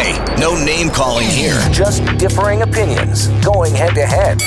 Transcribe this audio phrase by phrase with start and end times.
[0.00, 1.60] Hey, no name calling here.
[1.70, 4.40] Just differing opinions going head to head.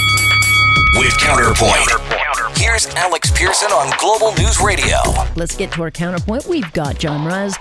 [0.97, 2.57] With Counterpoint.
[2.57, 4.97] Here's Alex Pierson on Global News Radio.
[5.35, 6.47] Let's get to our counterpoint.
[6.47, 7.55] We've got John Mraz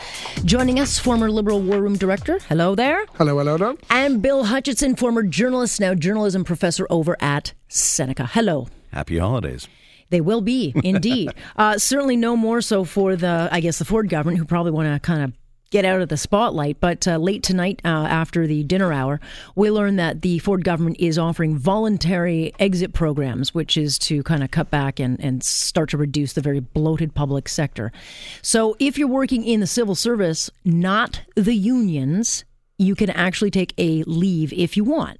[0.46, 2.38] joining us, former Liberal War Room Director.
[2.48, 3.04] Hello there.
[3.16, 3.76] Hello, hello, hello.
[3.90, 8.24] And Bill Hutchinson, former journalist, now journalism professor over at Seneca.
[8.24, 8.68] Hello.
[8.90, 9.68] Happy holidays.
[10.08, 11.30] They will be, indeed.
[11.56, 14.88] uh, certainly no more so for the, I guess, the Ford government, who probably want
[14.88, 15.41] to kind of
[15.72, 16.78] get out of the spotlight.
[16.78, 19.20] But uh, late tonight, uh, after the dinner hour,
[19.56, 24.44] we learned that the Ford government is offering voluntary exit programs, which is to kind
[24.44, 27.90] of cut back and, and start to reduce the very bloated public sector.
[28.42, 32.44] So if you're working in the civil service, not the unions,
[32.78, 35.18] you can actually take a leave if you want.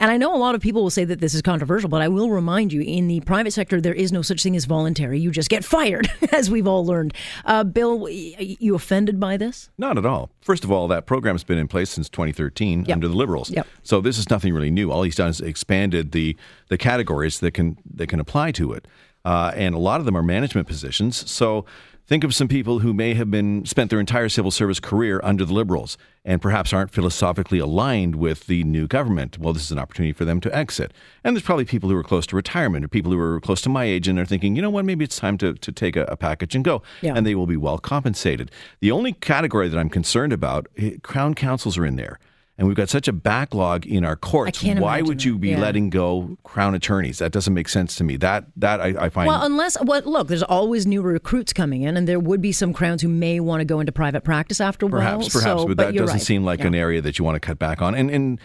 [0.00, 2.08] And I know a lot of people will say that this is controversial, but I
[2.08, 5.20] will remind you in the private sector, there is no such thing as voluntary.
[5.20, 7.14] You just get fired, as we've all learned.
[7.44, 9.70] Uh, Bill, you offended by this?
[9.78, 10.30] Not at all.
[10.40, 12.94] First of all, that program's been in place since 2013 Yep.
[12.94, 13.50] under the Liberals.
[13.50, 13.66] Yep.
[13.84, 14.90] So this is nothing really new.
[14.90, 16.36] All he's done is expanded the,
[16.68, 18.88] the categories that can, that can apply to it.
[19.24, 21.30] Uh, and a lot of them are management positions.
[21.30, 21.64] So
[22.06, 25.44] think of some people who may have been spent their entire civil service career under
[25.44, 29.38] the Liberals and perhaps aren't philosophically aligned with the new government.
[29.38, 30.92] Well, this is an opportunity for them to exit.
[31.22, 33.68] And there's probably people who are close to retirement or people who are close to
[33.68, 36.04] my age and are thinking, you know what, maybe it's time to, to take a,
[36.04, 36.82] a package and go.
[37.02, 37.14] Yeah.
[37.14, 38.50] And they will be well compensated.
[38.80, 42.18] The only category that I'm concerned about, eh, crown counsels are in there.
[42.56, 44.62] And we've got such a backlog in our courts.
[44.62, 45.58] Why imagine would you be Yeah.
[45.60, 47.18] letting go crown attorneys?
[47.18, 48.16] That doesn't make sense to me.
[48.16, 51.96] That that I, I find Well, unless, well, look, there's always new recruits coming in,
[51.96, 54.86] and there would be some crowns who may want to go into private practice after
[54.86, 55.00] a while.
[55.00, 56.22] Perhaps, perhaps, so, but that doesn't right.
[56.22, 56.68] seem like Yeah.
[56.68, 57.94] an area that you want to cut back on.
[57.96, 58.38] And and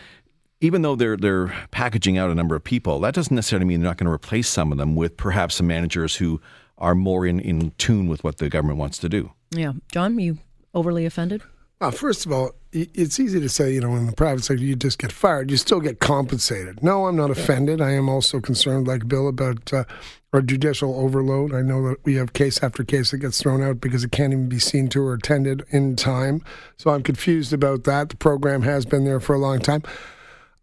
[0.60, 3.92] even though they're they're packaging out a number of people, that doesn't necessarily mean they're
[3.92, 6.42] not going to replace some of them with perhaps some managers who
[6.80, 9.32] are more in, in tune with what the government wants to do.
[9.52, 9.74] Yeah.
[9.92, 10.40] John, you
[10.74, 11.44] overly offended?
[11.80, 14.64] Well, first of all, i- it's easy to say, you know, in the private sector,
[14.64, 15.50] you just get fired.
[15.50, 16.84] You still get compensated.
[16.84, 17.82] No, I'm not offended.
[17.82, 19.86] I am also concerned, like Bill, about uh,
[20.34, 21.54] our judicial overload.
[21.54, 24.34] I know that we have case after case that gets thrown out because it can't
[24.34, 26.44] even be seen to or attended in time.
[26.78, 28.10] So I'm confused about that.
[28.10, 29.82] The program has been there for a long time.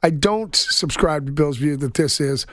[0.02, 2.46] I don't subscribe to Bill's view that this is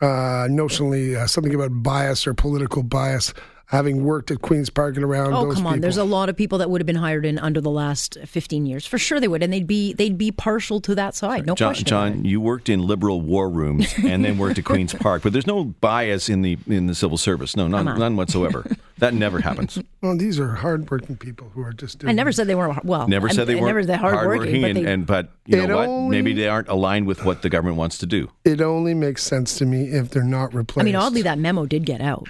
[0.00, 3.34] uh, notionally uh, something about bias or political bias.
[3.70, 5.74] Having worked at Queens Park and around Oh, those come on.
[5.74, 5.82] people.
[5.82, 8.66] There's a lot of people that would have been hired in under the last 15
[8.66, 8.84] years.
[8.84, 9.44] For sure they would.
[9.44, 11.46] And they'd be they'd be partial to that side.
[11.46, 11.86] No John, question.
[11.86, 15.46] John, you worked in liberal war rooms and then worked at Queens Park, but there's
[15.46, 17.54] no bias in the in the civil service.
[17.56, 18.66] No, none, none whatsoever.
[18.98, 19.78] that never happens.
[20.02, 22.08] Well, these are hardworking people who are just doing.
[22.08, 24.70] I never said they weren't, well, Never said they I weren't never that hardworking, but
[24.70, 25.88] and, they, and but you know what?
[25.88, 28.30] only- Maybe they aren't aligned with what the government wants to do.
[28.46, 30.80] It only makes sense to me if they're not replaced.
[30.80, 32.28] I mean, oddly, that memo did get out.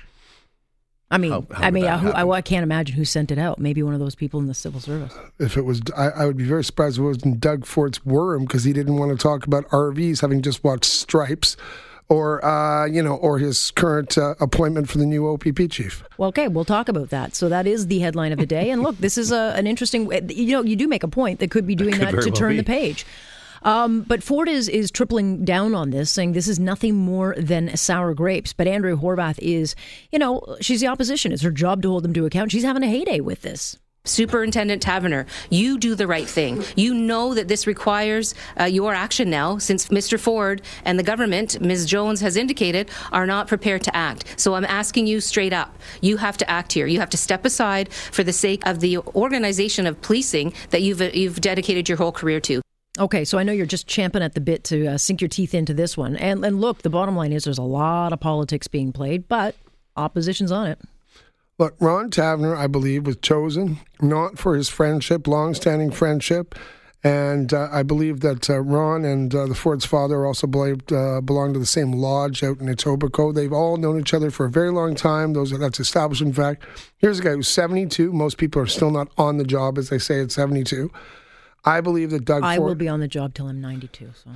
[1.10, 2.32] I mean, How- how I mean, that uh, who, I, happen?
[2.32, 3.58] I can't imagine who sent it out.
[3.58, 5.12] Maybe one of those people in the civil service.
[5.38, 8.44] if it was, I, I would be very surprised if it wasn't Doug Ford's worm
[8.44, 11.56] because he didn't want to talk about RVs, having just watched Stripes,
[12.08, 16.04] or uh, you know, or his current uh, appointment for the new OPP chief.
[16.18, 17.34] Well, okay, we'll talk about that.
[17.34, 18.70] So that is the headline of the day.
[18.70, 20.10] And look, this is a, an interesting.
[20.28, 22.30] You know, you do make a point that could be doing could that to well
[22.32, 22.56] turn be.
[22.58, 23.06] the page.
[23.62, 27.76] Um, but Ford is is tripling down on this, saying this is nothing more than
[27.76, 28.52] sour grapes.
[28.52, 29.74] But Andrea Horwath is,
[30.10, 31.32] you know, she's the opposition.
[31.32, 32.52] It's her job to hold them to account.
[32.52, 33.78] She's having a heyday with this.
[34.06, 36.64] Superintendent Taverner, you do the right thing.
[36.74, 40.18] You know that this requires uh, your action now, since Mr.
[40.18, 41.84] Ford and the government, Ms.
[41.84, 44.24] Jones has indicated, are not prepared to act.
[44.38, 45.76] So I'm asking you straight up.
[46.00, 46.86] You have to act here.
[46.86, 51.02] You have to step aside for the sake of the organization of policing that you've
[51.14, 52.62] you've dedicated your whole career to.
[53.00, 55.54] Okay, so I know you're just champing at the bit to uh, sink your teeth
[55.54, 56.16] into this one.
[56.16, 59.56] And and look, the bottom line is there's a lot of politics being played, but
[59.96, 60.78] opposition's on it.
[61.58, 66.54] Look, Ron Taverner, I believe, was chosen not for his friendship, long-standing friendship,
[67.02, 71.20] and uh, I believe that uh, Ron and uh, the Ford's father also believed, uh,
[71.22, 73.34] belonged to the same lodge out in Etobicoke.
[73.34, 75.32] They've all known each other for a very long time.
[75.32, 76.64] Those that's established in fact.
[76.98, 78.12] Here's a guy who's 72.
[78.12, 80.90] Most people are still not on the job, as they say, at 72.
[81.64, 82.68] I believe that Doug I Ford.
[82.68, 84.10] will be on the job till I'm 92.
[84.24, 84.30] So.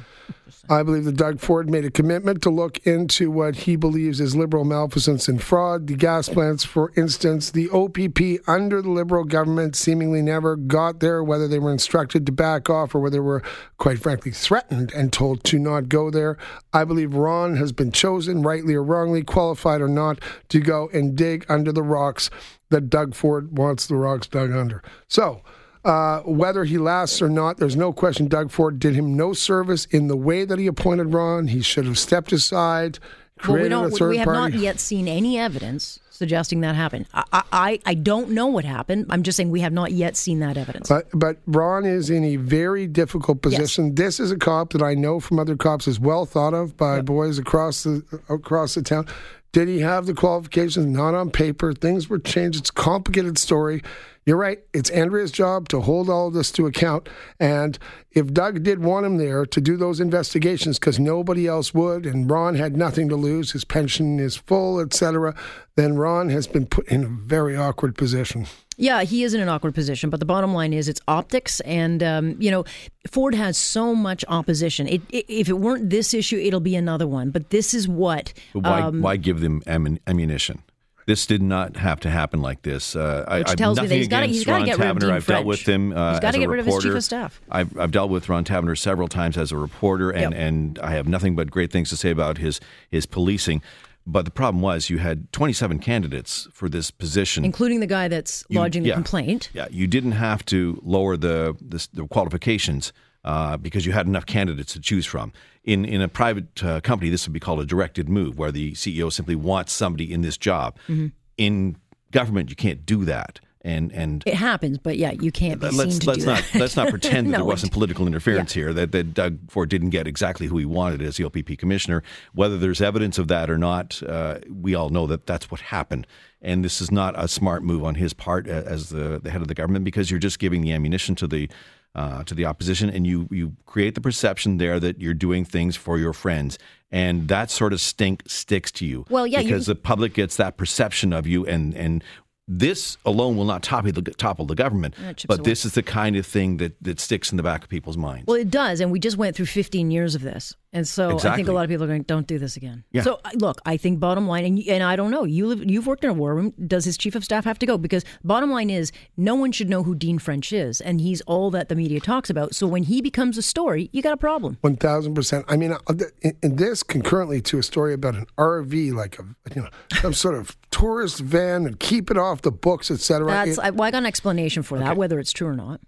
[0.69, 4.37] I believe that Doug Ford made a commitment to look into what he believes is
[4.37, 5.87] liberal malfeasance and fraud.
[5.87, 11.25] The gas plants, for instance, the OPP under the liberal government seemingly never got there,
[11.25, 13.43] whether they were instructed to back off or whether they were,
[13.79, 16.37] quite frankly, threatened and told to not go there.
[16.75, 21.17] I believe Ron has been chosen, rightly or wrongly, qualified or not, to go and
[21.17, 22.29] dig under the rocks
[22.69, 24.83] that Doug Ford wants the rocks dug under.
[25.09, 25.43] So,
[25.85, 29.85] uh, whether he lasts or not, there's no question Doug Ford did him no service
[29.87, 31.49] in the way that he appointed Ron.
[31.49, 32.99] He should have stepped aside,
[33.47, 34.01] Well, we don't.
[34.01, 34.55] We have party.
[34.55, 37.07] not yet seen any evidence suggesting that happened.
[37.13, 39.07] I, I, I don't know what happened.
[39.11, 40.89] I'm just saying we have not yet seen that evidence.
[40.89, 43.97] But but Ron is in a very difficult position.
[43.97, 47.01] This is a cop that I know from other cops is well thought of by
[47.03, 49.07] boys across the across the town.
[49.53, 50.87] Did he have the qualifications?
[50.87, 51.73] Not on paper.
[51.73, 52.59] Things were changed.
[52.59, 53.83] It's a complicated story.
[54.27, 54.61] You're right.
[54.73, 57.11] It's Andrea's job to hold all of this to account.
[57.39, 57.79] And
[58.13, 62.31] if Doug did want him there to do those investigations because nobody else would, and
[62.31, 65.35] Ron had nothing to lose, his pension is full, etc.,
[65.77, 68.47] then Ron has been put in a very awkward position.
[68.77, 72.03] Yeah, he is in an awkward position, but the bottom line is it's optics, and
[72.03, 72.65] um, you know
[73.09, 74.89] Ford has so much opposition.
[74.89, 77.31] It, it, if it weren't this issue, it'll be another one.
[77.31, 78.33] But this is what.
[78.53, 80.63] But why, um, why give them ammunition?
[81.07, 82.97] This did not have to happen like this.
[82.97, 84.99] Uh, I, Which I've tells me that he's he's gotta get rid of.
[85.01, 86.95] Dean I've dealt with him uh, He's gotta as a get rid of his chief
[86.95, 87.41] of staff.
[87.51, 90.41] I've, I've dealt with Ron Taverner several times as a reporter, and, Yep.
[90.41, 92.59] and I have nothing but great things to say about his
[92.91, 93.61] his policing.
[94.07, 97.43] But the problem was you had 27 candidates for this position.
[97.45, 98.95] including the guy that's You- lodging the yeah.
[98.97, 99.49] complaint.
[99.55, 102.93] Yeah, you didn't have to lower the the, the qualifications
[103.25, 105.33] uh, because you had enough candidates to choose from.
[105.65, 108.73] In in a private uh, company, this would be called a directed move, where the
[108.73, 110.77] CEO simply wants somebody in this job.
[110.89, 111.07] Mm-hmm.
[111.39, 111.77] In
[112.13, 114.23] government, you can't do that, and and.
[114.27, 116.61] It happens, but yeah, you can't be Let's to let's do not that.
[116.61, 118.75] let's not pretend that No, there wasn't political interference here.
[118.75, 122.03] That that Doug Ford didn't get exactly who he wanted as the OPP commissioner.
[122.35, 126.07] Whether there's evidence of that or not, uh, we all know that that's what happened.
[126.43, 129.49] And this is not a smart move on his part as the, the head of
[129.49, 131.49] the government because you're just giving the ammunition to the
[131.95, 135.77] uh, to the opposition, and you you create the perception there that you're doing things
[135.77, 136.59] for your friends,
[136.91, 139.05] and that sort of stink sticks to you.
[139.09, 142.03] Well, yeah, you- because the public gets that perception of you, and and
[142.47, 145.51] this alone will not topple the topple the government, Yeah, it chips but away.
[145.51, 148.27] this is the kind of thing that that sticks in the back of people's minds.
[148.27, 151.37] Well, it does, and we just went through 15 years of this, and so I
[151.37, 153.03] think a lot of people are going, "Don't do this again." Yeah.
[153.03, 156.05] So, look, I think bottom line, and and I don't know, you live, you've worked
[156.05, 156.53] in a war room.
[156.67, 157.79] Does his chief of staff have to go?
[157.79, 161.51] Because bottom line is, no one should know who Dean French is, and he's all
[161.53, 162.55] that the media talks about.
[162.55, 164.59] So when he becomes a story, you got a problem.
[164.61, 165.47] One thousand percent.
[165.49, 169.19] I mean, uh, th- in- in this concurrently to a story about an RV, like
[169.19, 169.25] a
[169.55, 169.69] you know
[170.01, 173.27] some sort of tourist van, and keep it off the books, etc.
[173.27, 175.81] That's I, well, I got an explanation for that, whether it's true or not.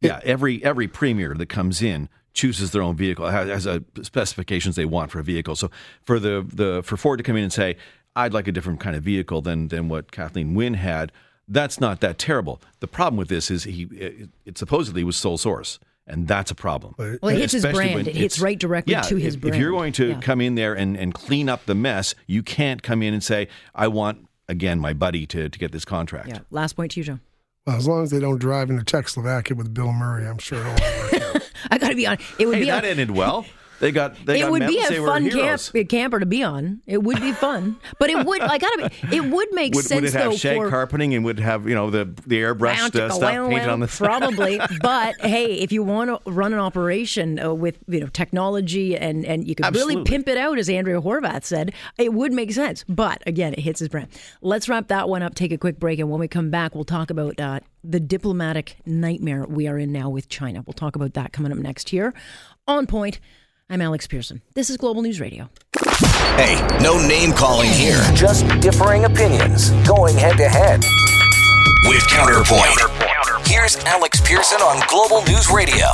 [0.00, 4.76] yeah, every every premier that comes in chooses their own vehicle has, has a specifications
[4.76, 5.54] they want for a vehicle.
[5.56, 5.70] So
[6.02, 7.76] for the the for Ford to come in and say,
[8.16, 11.12] "I'd like a different kind of vehicle than than what Kathleen Wynne had,"
[11.46, 12.60] that's not that terrible.
[12.80, 15.78] The problem with this is he it, it supposedly was sole source.
[16.10, 16.94] And that's a problem.
[16.96, 18.08] Well, it hits his Especially brand.
[18.08, 20.20] It hits right directly yeah, to his if, If you're going to Yeah.
[20.20, 23.48] come in there and, and clean up the mess, you can't come in and say,
[23.74, 26.28] I want, again, my buddy to, to get this contract.
[26.30, 26.38] Yeah.
[26.50, 27.18] Last point to you, Joe.
[27.66, 30.72] well, as long as they don't drive into Czechoslovakia with Bill Murray, I'm sure it'll
[30.72, 31.50] work out.
[31.70, 32.24] I got to be honest.
[32.38, 33.44] It would Hey, be that a, ended well.
[33.80, 36.80] They got they it got would be a fun camp, a camper to be on.
[36.86, 38.40] It would be fun, but it would.
[38.40, 39.16] I gotta be.
[39.16, 41.68] It would make Would, sense would it have though shag for carpeting and would have
[41.68, 44.60] you know the the airbrushed uh, stuff painted on the probably.
[44.80, 49.24] but hey, if you want to run an operation uh, with you know technology and
[49.24, 52.84] and you could really pimp it out, as Andrea Horwath said, it would make sense.
[52.88, 54.08] But again, it hits his brand.
[54.40, 55.36] Let's wrap that one up.
[55.36, 58.76] Take a quick break, and when we come back, we'll talk about uh, the diplomatic
[58.84, 60.64] nightmare we are in now with China.
[60.66, 62.12] We'll talk about that coming up next here.
[62.66, 63.20] On point.
[63.70, 64.40] I'm Alex Pierson.
[64.54, 65.50] This is Global News Radio.
[66.36, 68.02] Hey, no name calling here.
[68.14, 70.82] Just differing opinions going head to head.
[71.86, 72.97] With Counterpoint.
[73.68, 75.84] Here's Alex Pierson on Global News Radio.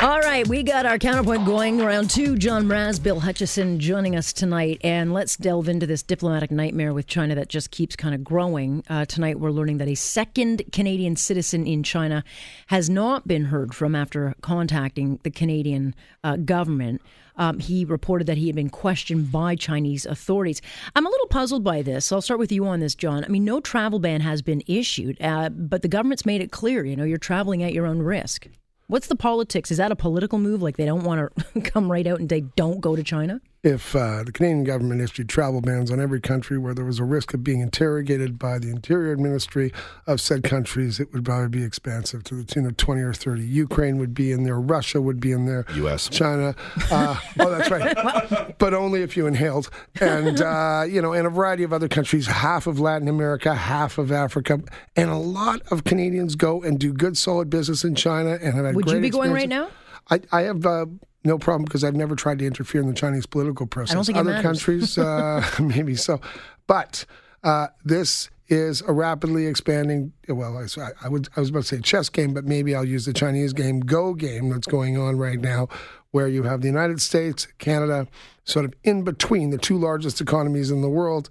[0.00, 1.78] All right, we got our counterpoint going.
[1.78, 4.80] Round two, John Mraz, Bill Hutchison joining us tonight.
[4.82, 8.82] And let's delve into this diplomatic nightmare with China that just keeps kind of growing.
[8.90, 12.24] Uh, tonight, we're learning that a second Canadian citizen in China
[12.66, 15.94] has not been heard from after contacting the Canadian
[16.24, 17.00] uh, government.
[17.36, 20.62] Um, he reported that he had been questioned by Chinese authorities.
[20.94, 22.10] I'm a little puzzled by this.
[22.10, 23.24] I'll start with you on this, John.
[23.24, 26.84] I mean, no travel ban has been issued, uh, but the government's made it clear,
[26.84, 28.48] you know, you're traveling at your own risk.
[28.88, 29.70] What's the politics?
[29.70, 30.62] Is that a political move?
[30.62, 33.40] Like they don't want to come right out and say, don't go to China?
[33.66, 37.04] If uh, the Canadian government issued travel bans on every country where there was a
[37.04, 39.72] risk of being interrogated by the Interior Ministry
[40.06, 43.42] of said countries, it would probably be expansive to the tune of 20 or 30.
[43.42, 46.54] Ukraine would be in there, Russia would be in there, U.S., China.
[46.92, 48.56] Uh, oh, that's right.
[48.58, 49.68] but only if you inhaled.
[50.00, 53.98] And, uh, you know, and a variety of other countries, half of Latin America, half
[53.98, 54.60] of Africa.
[54.94, 58.64] And a lot of Canadians go and do good, solid business in China and have
[58.64, 59.70] had Would great you be going right now?
[60.08, 60.86] I, I have uh,
[61.26, 63.96] no problem because I've never tried to interfere in the Chinese political process.
[64.14, 66.20] Other countries, uh, maybe so.
[66.66, 67.04] But
[67.42, 70.12] uh, this is a rapidly expanding.
[70.28, 73.04] Well, I, I, would, I was about to say chess game, but maybe I'll use
[73.04, 75.68] the Chinese game Go game that's going on right now,
[76.12, 78.06] where you have the United States, Canada,
[78.44, 81.28] sort of in between the two largest economies in the world,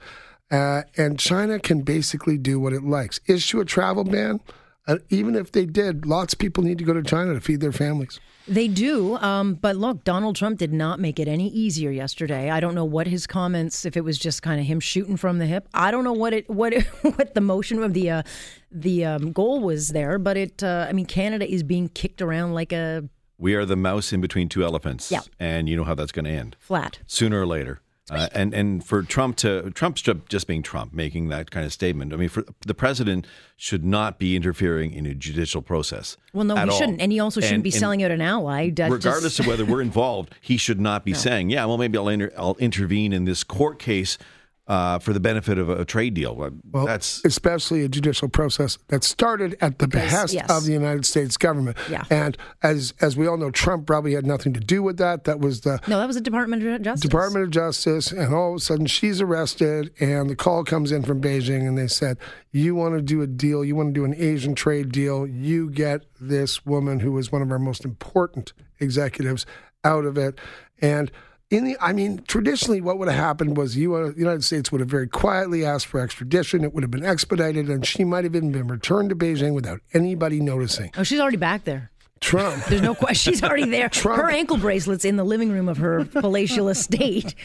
[0.51, 3.19] uh, and China can basically do what it likes.
[3.27, 4.41] Issue a travel ban.
[4.87, 7.59] Uh, even if they did, lots of people need to go to China to feed
[7.59, 8.19] their families.
[8.47, 12.51] They do, um, but look, Donald Trump did not make it any easier yesterday.
[12.51, 15.39] I don't know what his comments, if it was just kind of him shooting from
[15.39, 15.67] the hip.
[15.73, 16.83] I don't know what it, what, it,
[17.17, 18.23] what the motion of the, uh,
[18.71, 20.61] the um, goal was there, but it.
[20.61, 24.21] Uh, I mean, Canada is being kicked around like a We are the mouse in
[24.21, 25.11] between two elephants.
[25.11, 25.21] Yeah.
[25.39, 26.99] And you know how that's going to end flat.
[27.07, 27.81] sooner or later.
[28.11, 31.73] Uh, and and for Trump to Trump's ju- just being Trump making that kind of
[31.73, 32.13] statement.
[32.13, 33.25] I mean, for the president
[33.57, 36.15] should not be interfering in a judicial process.
[36.31, 36.77] Well, no, he all.
[36.77, 38.65] shouldn't, and he also shouldn't And- be selling out an ally.
[38.67, 39.03] Regardless
[39.37, 42.31] just- of whether we're involved, he should not be saying, "Yeah, well, maybe I'll inter-
[42.37, 44.19] I'll intervene in this court case
[44.67, 48.29] uh, for the benefit of a, a trade deal." Well, Well, that's especially a judicial
[48.29, 50.49] process that started at the behest yes.
[50.49, 51.77] of the United States government.
[51.89, 52.03] Yeah.
[52.09, 55.25] And as as we all know, Trump probably had nothing to do with that.
[55.25, 57.01] That was the no, that was the Department of Justice.
[57.01, 61.03] Department of Justice, and all of a sudden she's arrested, and the call comes in
[61.03, 62.17] from Beijing, and they said,
[62.51, 63.63] "You want to do a deal?
[63.63, 65.27] You want to do an Asian trade deal?
[65.27, 69.45] You get this woman who was one of our most important executives
[69.83, 70.39] out of it."
[70.81, 71.11] And
[71.51, 74.71] in the, I mean, traditionally, what would have happened was you, uh, the United States
[74.71, 76.63] would have very quietly asked for extradition.
[76.63, 79.79] It would have been expedited, and she might have even been returned to Beijing without
[79.93, 80.91] anybody noticing.
[80.97, 81.91] Oh, she's already back there.
[82.21, 82.63] Trump.
[82.65, 83.33] There's no question.
[83.33, 83.89] She's already there.
[83.89, 87.35] Trump- Her ankle bracelet's in the living room of her palatial estate.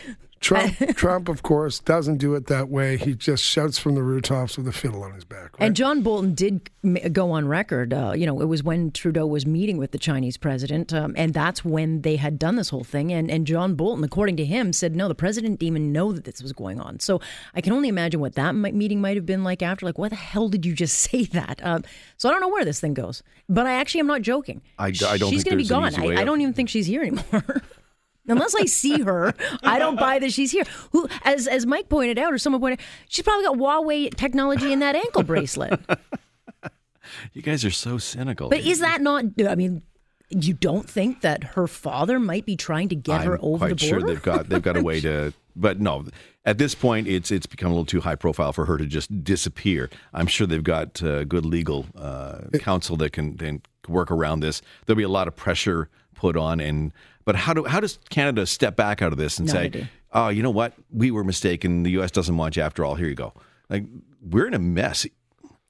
[0.41, 2.97] Trump, Trump, of course, doesn't do it that way.
[2.97, 5.59] He just shouts from the rooftops with a fiddle on his back.
[5.59, 5.67] Right?
[5.67, 6.71] And John Bolton did
[7.13, 7.93] go on record.
[7.93, 11.35] Uh, you know, it was when Trudeau was meeting with the Chinese president, um, and
[11.35, 13.13] that's when they had done this whole thing.
[13.13, 16.25] And and John Bolton, according to him, said no, the president didn't even know that
[16.25, 17.01] this was going on.
[17.01, 17.21] So
[17.55, 19.85] I can only imagine what that meeting might have been like after.
[19.85, 21.61] Like, what the hell did you just say that?
[21.63, 21.85] Um,
[22.17, 23.23] so I don't know where this thing goes.
[23.49, 24.63] But I actually am not joking.
[24.79, 25.95] I- I don't She's gonna be gone.
[25.97, 27.63] I, I don't even think she's here anymore.
[28.27, 30.65] Unless I see her, I don't buy that she's here.
[30.93, 34.73] Who, as as Mike pointed out, or someone pointed, out, she's probably got Huawei technology
[34.73, 35.81] in that ankle bracelet.
[37.33, 38.49] you guys are so cynical.
[38.49, 39.25] But is that not?
[39.47, 39.83] I mean,
[40.29, 43.79] you don't think that her father might be trying to get her I'm over quite
[43.79, 44.15] the sure border?
[44.15, 45.33] they've got they've got a way to.
[45.57, 46.07] But no,
[46.45, 49.25] at this point, it's it's become a little too high profile for her to just
[49.25, 49.91] disappear.
[50.15, 54.62] I'm sure they've got uh, good legal uh, counsel that can then work around this.
[54.87, 56.93] There'll be a lot of pressure put on, and
[57.25, 59.91] but how do how does Canada step back out of this and No say, idea.
[60.12, 61.83] oh, you know what, we were mistaken.
[61.83, 62.11] The U.S.
[62.11, 62.95] doesn't want you after all.
[62.95, 63.33] Here you go.
[63.71, 63.85] Like
[64.23, 65.07] we're in a mess.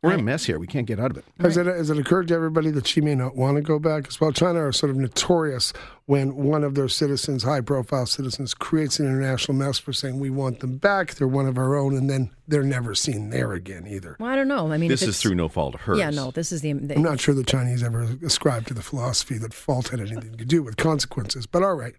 [0.02, 0.58] We're in a mess here.
[0.58, 1.26] We can't get out of it.
[1.40, 4.08] Has it, has it occurred to everybody that she may not want to go back
[4.08, 4.32] as well?
[4.32, 5.74] China are sort of notorious
[6.06, 10.30] when one of their citizens, high profile citizens, creates an international mess for saying, we
[10.30, 13.86] want them back, they're one of our own, and then they're never seen there again
[13.86, 14.16] either.
[14.18, 14.72] well, I don't know.
[14.72, 15.98] I mean, This is through no fault of hers.
[15.98, 16.72] Yeah, no, this is the.
[16.72, 20.34] the I'm not sure the Chinese ever ascribed to the philosophy that fault had anything
[20.38, 21.94] to do with consequences, but all right.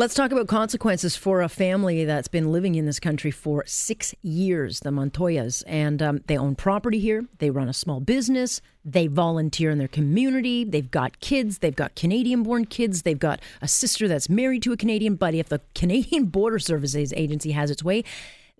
[0.00, 4.14] Let's talk about consequences for a family that's been living in this country for six
[4.22, 5.62] years, the Montoyas.
[5.66, 7.26] And um, they own property here.
[7.36, 8.62] They run a small business.
[8.82, 10.64] They volunteer in their community.
[10.64, 11.58] They've got kids.
[11.58, 13.02] They've got Canadian born kids.
[13.02, 15.16] They've got a sister that's married to a Canadian.
[15.16, 18.02] But if the Canadian Border Services Agency has its way,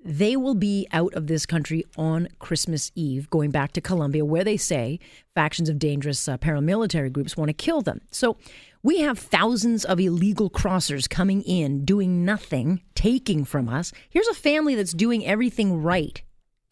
[0.02, 4.44] they will be out of this country on Christmas Eve, going back to Colombia, where
[4.44, 4.98] they say
[5.34, 8.00] factions of dangerous uh, paramilitary groups want to kill them.
[8.10, 8.36] So
[8.82, 13.92] we have thousands of illegal crossers coming in, doing nothing, taking from us.
[14.08, 16.22] Here's a family that's doing everything right,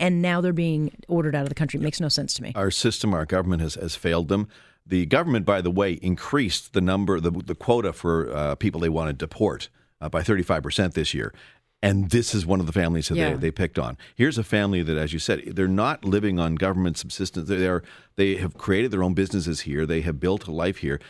[0.00, 1.78] and now they're being ordered out of the country.
[1.78, 2.52] It makes no sense to me.
[2.54, 4.48] our system, our government has, has failed them.
[4.86, 8.88] The government, by the way, increased the number, the, the quota for uh, people they
[8.88, 9.68] want to deport
[10.00, 11.34] uh, by 35% this year.
[11.82, 13.30] And this is one of the families that Yeah.
[13.34, 13.96] they, they picked on.
[14.16, 17.48] Here's a family that, as you said, they're not living on government subsistence.
[17.48, 17.82] They are
[18.16, 19.86] they have created their own businesses here.
[19.86, 21.00] They have built a life here.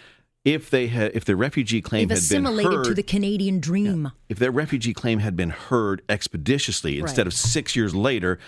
[0.44, 3.60] If they had, if their refugee claim They've had been assimilated heard, to the Canadian
[3.60, 4.12] dream.
[4.28, 8.38] if their refugee claim had been heard expeditiously instead of six years later,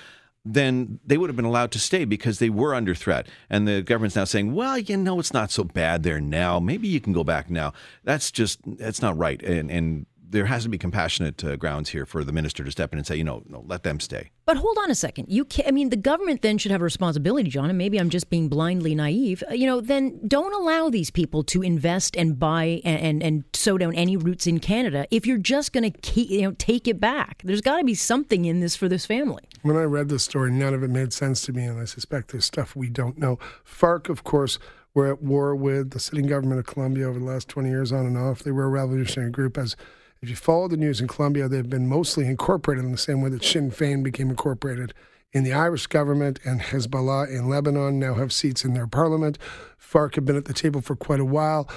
[0.45, 3.27] then they would have been allowed to stay because they were under threat.
[3.51, 6.59] And the government's now saying, well, you know, it's not so bad there now.
[6.61, 7.73] Maybe you can go back now.
[8.05, 9.43] That's just, that's not right.
[9.43, 12.93] And, and there has to be compassionate uh, grounds here for the minister to step
[12.93, 14.31] in and say, you know, no, let them stay.
[14.47, 15.27] But hold on a second.
[15.29, 18.11] You can I mean, the government then should have a responsibility, John, and maybe I'm
[18.11, 19.43] just being blindly naive.
[19.51, 23.45] Uh, you know, then don't allow these people to invest and buy and, and, and
[23.53, 27.01] sow down any roots in Canada if you're just going to you know, take it
[27.01, 27.43] back.
[27.45, 29.43] There's got to be something in this for this family.
[29.63, 32.33] When I read this story, none of it made sense to me, and I suspect
[32.33, 33.39] there's stuff we don't know.
[33.65, 34.59] FARC, of course,
[34.95, 38.07] were at war with the sitting government of Colombia over the last 20 years on
[38.07, 38.43] and off.
[38.43, 39.59] They were a revolutionary group.
[39.59, 39.77] As
[40.23, 43.31] if you follow the news in Colombia, they've been mostly incorporated in the same way
[43.31, 44.93] that Sinn Féin became incorporated
[45.33, 49.39] in the Irish government and Hezbollah in Lebanon now have seats in their parliament.
[49.79, 51.69] FARC have been at the table for quite a while.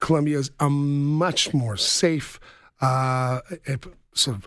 [0.00, 2.38] Colombia is a much more safe,
[2.80, 3.40] uh,
[4.12, 4.46] sort of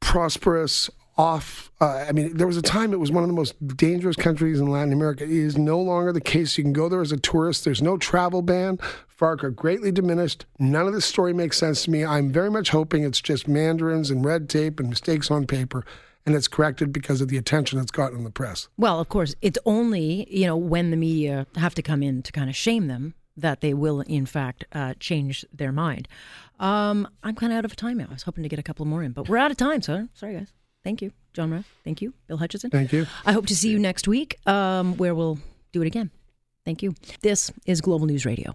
[0.00, 1.70] prosperous, off.
[1.80, 4.60] Uh, I mean, there was a time it was one of the most dangerous countries
[4.60, 5.24] in Latin America.
[5.24, 6.56] It is no longer the case.
[6.56, 7.64] You can go there as a tourist.
[7.64, 8.78] There's no travel ban.
[9.08, 10.46] FARC greatly diminished.
[10.58, 12.04] None of this story makes sense to me.
[12.04, 15.84] I'm very much hoping it's just mandarins and red tape and mistakes on paper.
[16.24, 18.68] And it's corrected because of the attention it's gotten in the press.
[18.76, 22.32] Well, of course, it's only you know when the media have to come in to
[22.32, 26.06] kind of shame them that they will, in fact, uh, change their mind.
[26.60, 28.06] Um, I'm kind of out of time now.
[28.08, 29.82] I was hoping to get a couple more in, but we're out of time.
[29.82, 30.52] So sorry, guys.
[30.84, 31.72] Thank you, John Ruff.
[31.84, 32.70] Thank you, Bill Hutchison.
[32.70, 33.06] Thank you.
[33.24, 35.38] I hope to see you next week, um, where we'll
[35.72, 36.10] do it again.
[36.64, 36.94] Thank you.
[37.22, 38.54] This is Global News Radio.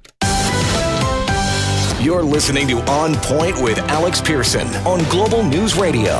[1.99, 6.13] You're listening to On Point with Alex Pierson on Global News Radio.